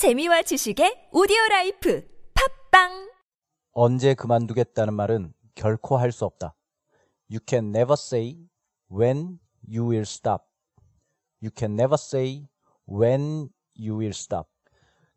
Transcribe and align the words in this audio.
재미와 0.00 0.40
지식의 0.40 1.10
오디오 1.12 1.36
life 1.50 2.02
팟빵 2.72 3.12
언제 3.72 4.14
그만두겠다는 4.14 4.94
말은 4.94 5.34
결코 5.54 5.98
할 5.98 6.10
수 6.10 6.24
없다. 6.24 6.54
You 7.30 7.40
can 7.46 7.66
never 7.66 7.92
say 7.92 8.48
when 8.90 9.38
you 9.68 9.86
will 9.86 10.08
stop. 10.08 10.44
You 11.42 11.50
can 11.54 11.74
never 11.74 11.98
say 12.00 12.48
when 12.88 13.50
you 13.78 13.98
will 13.98 14.16
stop. 14.16 14.48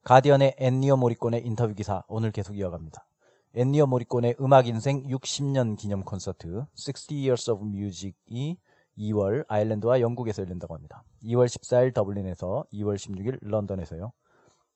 가디언의 0.04 0.56
엔니오 0.58 0.98
모리코네의 0.98 1.46
인터뷰 1.46 1.74
기사 1.74 2.04
오늘 2.10 2.32
계속 2.32 2.58
이어갑니다. 2.58 3.08
엔니오 3.54 3.86
모리코네의 3.86 4.36
음악 4.42 4.68
인생 4.68 5.08
60년 5.08 5.78
기념 5.78 6.04
콘서트 6.04 6.66
60 6.76 7.10
Years 7.10 7.50
of 7.50 7.64
Music이 7.66 8.58
2월 8.98 9.46
아일랜드와 9.48 10.02
영국에서 10.02 10.42
열린다고 10.42 10.76
합니다. 10.76 11.06
2월 11.24 11.46
14일 11.46 11.94
더블린에서 11.94 12.66
2월 12.74 12.96
16일 12.98 13.40
런던에서요. 13.44 14.12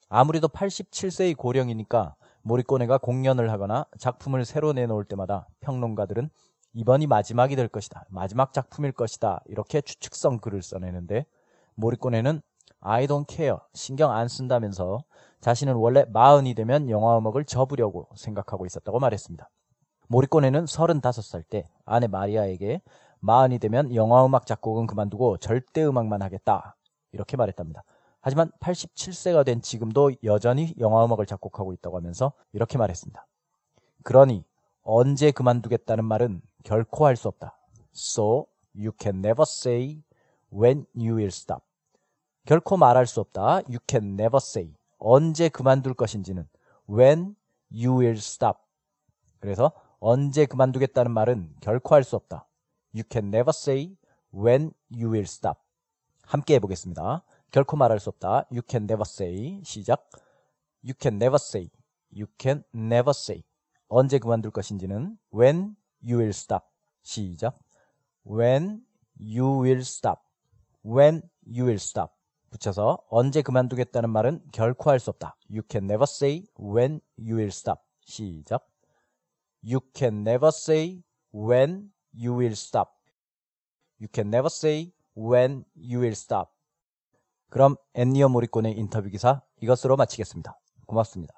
아무래도 0.10 0.48
87세의 0.48 1.36
고령이니까 1.36 2.16
모리꼬네가 2.44 2.98
공연을 3.00 3.52
하거나 3.52 3.86
작품을 3.98 4.46
새로 4.46 4.74
내놓을 4.74 5.06
때마다 5.06 5.48
평론가들은 5.60 6.30
이번이 6.74 7.08
마지막이 7.08 7.56
될 7.56 7.68
것이다. 7.68 8.06
마지막 8.10 8.54
작품일 8.54 8.92
것이다. 8.94 9.42
이렇게 9.48 9.82
추측성 9.82 10.40
글을 10.40 10.62
써내는데 10.62 11.26
모리꼬네는 11.76 12.42
I 12.80 13.08
don't 13.08 13.30
care. 13.30 13.58
신경 13.74 14.12
안 14.12 14.28
쓴다면서 14.28 15.00
자신은 15.42 15.76
원래 15.76 16.06
마흔이 16.10 16.54
되면 16.54 16.90
영화 16.90 17.18
음악을 17.18 17.46
접으려고 17.46 18.08
생각하고 18.16 18.66
있었다고 18.66 19.00
말했습니다. 19.00 19.50
모리꼬네는 20.08 20.66
35살 20.66 21.50
때 21.50 21.68
아내 21.86 22.08
마리아에게 22.08 22.82
마흔이 23.20 23.60
되면 23.60 23.94
영화 23.96 24.26
음악 24.26 24.46
작곡은 24.46 24.88
그만두고 24.88 25.38
절대 25.38 25.84
음악만 25.86 26.22
하겠다. 26.22 26.76
이렇게 27.12 27.36
말했답니다. 27.36 27.84
하지만 28.28 28.52
87세가 28.60 29.46
된 29.46 29.62
지금도 29.62 30.12
여전히 30.26 30.76
영화음악을 30.78 31.26
작곡하고 31.26 31.72
있다고 31.72 31.96
하면서 31.96 32.34
이렇게 32.52 32.78
말했습니다. 32.78 33.26
그러니 34.04 34.44
언제 34.84 35.32
그만두겠다는 35.32 36.04
말은 36.04 36.42
결코 36.66 37.06
할 37.06 37.16
수 37.16 37.30
없다. 37.30 37.58
So 37.96 38.48
you 38.76 38.92
can 39.00 39.20
never 39.20 39.44
say 39.44 40.04
when 40.52 40.86
you 40.94 41.16
will 41.16 41.28
stop. 41.28 41.64
결코 42.44 42.76
말할 42.76 43.08
수 43.08 43.22
없다. 43.22 43.62
You 43.70 43.80
can 43.90 44.20
never 44.20 44.40
say. 44.42 44.76
언제 44.98 45.48
그만둘 45.48 45.94
것인지는 45.94 46.50
when 46.90 47.34
you 47.72 47.98
will 47.98 48.18
stop. 48.18 48.60
그래서 49.40 49.72
언제 50.02 50.46
그만두겠다는 50.46 51.14
말은 51.14 51.56
결코 51.62 51.96
할 51.96 52.04
수 52.04 52.18
없다. 52.18 52.46
You 52.94 53.04
can 53.10 53.28
never 53.28 53.52
say 53.52 53.96
when 54.34 54.74
you 54.92 55.10
will 55.14 55.24
stop. 55.24 55.62
함께 56.24 56.56
해보겠습니다. 56.56 57.24
결코 57.58 57.76
말할 57.76 58.00
수 58.00 58.10
없다. 58.10 58.46
You 58.52 58.62
can 58.70 58.84
never 58.84 59.02
say. 59.02 59.64
시작. 59.64 60.08
You 60.84 60.94
can 60.94 61.16
never 61.16 61.38
say. 61.42 61.72
You 62.16 62.28
can 62.40 62.64
never 62.76 63.10
say. 63.10 63.42
언제 63.88 64.20
그만둘 64.20 64.52
것인지는 64.52 65.18
when 65.34 65.76
you 66.04 66.20
will 66.20 66.30
stop. 66.30 66.66
시작. 67.02 67.58
When 68.24 68.86
you 69.20 69.62
will 69.64 69.80
stop. 69.80 70.22
When 70.86 71.24
you 71.48 71.66
will 71.66 71.82
stop. 71.82 72.14
붙여서 72.52 73.00
언제 73.10 73.42
그만두겠다는 73.42 74.12
말은 74.12 74.46
결코 74.52 74.92
할 74.92 75.00
수 75.00 75.10
없다. 75.10 75.36
You 75.50 75.64
can 75.68 75.86
never 75.86 76.06
say 76.08 76.46
when 76.60 77.02
you 77.18 77.38
will 77.38 77.48
stop. 77.48 77.82
시작. 78.06 78.70
You 79.64 79.80
can 79.96 80.22
never 80.22 80.50
say 80.50 81.02
when 81.34 81.90
you 82.14 82.38
will 82.38 82.54
stop. 82.54 82.92
You 84.00 84.10
can 84.14 84.28
never 84.28 84.46
say 84.46 84.94
when 85.16 85.66
you 85.76 86.02
will 86.02 86.14
stop. 86.14 86.57
그럼 87.50 87.76
앤니어 87.94 88.30
모리콘의 88.30 88.78
인터뷰 88.78 89.10
기사 89.10 89.42
이것으로 89.62 89.96
마치겠습니다. 89.98 90.60
고맙습니다. 90.86 91.34